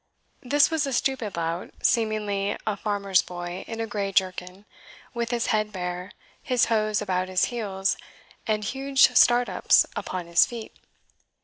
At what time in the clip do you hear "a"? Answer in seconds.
0.87-0.93, 2.65-2.75, 3.79-3.85